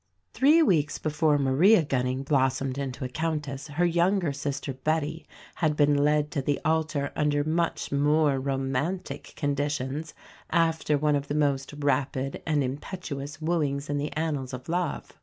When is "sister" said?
4.33-4.73